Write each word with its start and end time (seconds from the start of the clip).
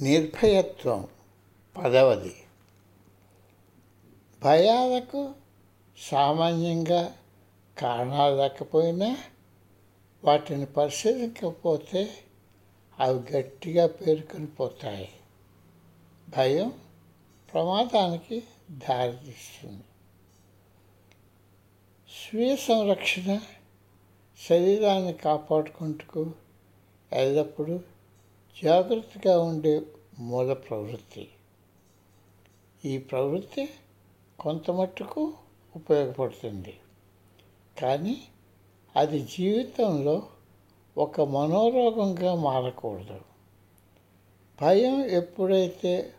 నిర్భయత్వం. 0.00 1.08
పదవది. 1.76 2.36
భయాలకు 4.42 5.34
సామాన్యంగా 5.98 7.16
కారణాలు 7.78 8.36
లేకపోయినా 8.36 9.16
వాటిని 10.24 10.66
పరిశీలించకపోతే 10.66 12.10
అవి 12.98 13.32
గట్టిగా 13.32 13.86
పేరుకొని 13.86 14.46
పోతాయి. 14.46 15.08
భయం 16.36 16.72
ప్రమాదానికి 17.52 18.42
దారితీస్తుంది. 18.70 19.82
స్వీయ 22.24 22.56
సంరక్షణ 22.56 23.40
శరీరాన్ని 24.48 25.12
కాపాడుకుంటూ 25.12 26.32
ఎల్లప్పుడూ 27.12 27.80
జాగ్రత్తగా 28.64 29.40
ఉండే 29.40 29.82
మూల 30.18 30.52
ప్రవృత్తి. 30.52 31.28
ఈ 32.84 32.98
ప్రవృత్తి 32.98 33.68
కొంత 34.40 34.70
మట్టుకు 34.70 35.34
ఉపయోగపడుతుంది. 35.76 36.80
కానీ 37.82 38.22
అది 38.96 39.22
జీవితంలో 39.22 40.22
ఒక 40.98 41.20
మనోరోగంగా 41.20 42.34
మారకూడదు. 42.34 43.20
భయం 44.62 45.04
ఎప్పుడైతే 45.04 46.12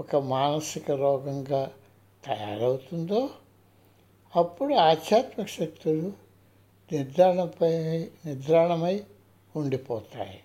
ఒక 0.00 0.16
మానసిక 0.16 0.90
రోగంగా 0.90 1.72
తయారవుతుందో 2.24 3.30
అప్పుడు 4.36 4.74
ఆధ్యాత్మిక 4.74 5.48
శక్తులు 5.48 6.12
నిద్రాణపై 6.92 7.78
నిద్రాణమై 8.26 9.04
ఉండిపోతాయి. 9.56 10.42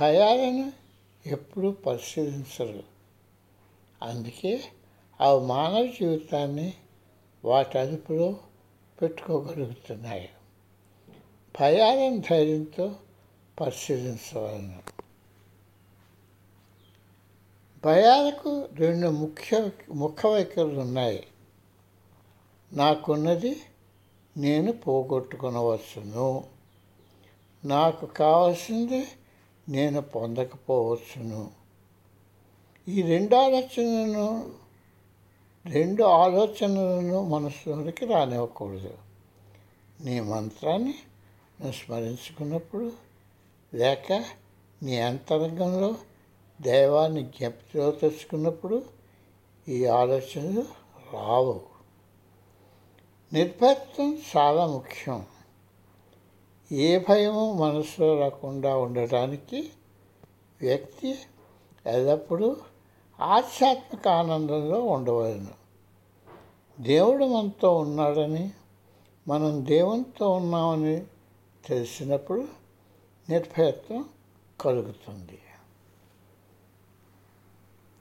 భయాలను 0.00 0.72
ఎప్పుడూ 1.26 1.70
పరిశీలించరు. 1.70 2.82
అందుకే 4.02 4.64
అవి 5.20 5.46
మానవ 5.46 5.86
జీవితాన్ని 5.86 6.74
వాటి 7.44 7.78
అదుపులో 7.78 8.36
పెట్టుకోగలుగుతున్నాయి. 9.02 10.28
భయాలను 11.60 12.22
ధైర్యంతో 12.30 12.96
పరిశీలించవలను. 13.60 14.82
భయాలకు 17.84 18.68
రెండు 18.72 19.08
ముఖ్య 19.08 19.70
ముఖ 19.94 20.26
వైఖరులు 20.26 20.80
ఉన్నాయి. 20.80 21.26
నాకున్నది 22.72 23.62
నేను 24.36 24.72
పోగొట్టుకునవచ్చును. 24.72 26.44
నాకు 27.64 28.06
కావాల్సింది 28.06 29.06
నేను 29.68 30.00
పొందకపోవచ్చును. 30.00 31.50
ఈ 32.88 33.02
రెండు 33.02 33.36
ఆలోచనలను 33.36 34.52
రెండు 35.66 36.02
ఆలోచనలను 36.02 37.28
మనసులోనికి 37.28 38.06
రానివ్వకూడదు. 38.06 38.94
నీ 40.00 40.20
మంత్రాన్ని 40.20 40.94
నువ్వు 41.60 41.72
స్మరించుకున్నప్పుడు 41.72 42.92
లేక 43.74 44.24
నీ 44.82 45.00
అంతరంగంలో 45.00 45.94
దైవాన్ని 46.60 47.22
జ్ఞప్తిలో 47.22 47.90
తెచ్చుకున్నప్పుడు 47.90 48.84
ఈ 49.68 49.86
ఆలోచనలు 49.86 50.60
రావు. 51.12 51.60
నిర్భయత్వం 53.32 54.18
చాలా 54.36 54.66
ముఖ్యం. 54.66 55.26
ఏ 56.72 56.98
భయము 56.98 57.52
మనసులో 57.52 58.20
రాకుండా 58.20 58.76
ఉండటానికి 58.76 59.70
వ్యక్తి 60.60 61.18
ఎల్లప్పుడూ 61.86 62.56
ఆధ్యాత్మిక 63.20 64.08
ఆనందంలో 64.08 64.82
ఉండవలను. 64.82 65.54
దేవుడు 66.80 67.24
మనతో 67.24 67.76
ఉన్నాడని 67.76 68.50
మనం 69.28 69.66
దేవునితో 69.66 70.30
ఉన్నామని 70.30 71.04
తెలిసినప్పుడు 71.66 72.48
నిర్భయత్వం 73.28 74.04
కలుగుతుంది. 74.60 75.38